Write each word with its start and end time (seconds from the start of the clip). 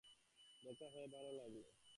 দেখা 0.63 0.87
হয়ে 0.93 1.07
ভালো 1.07 1.31
লাগলো। 1.31 1.81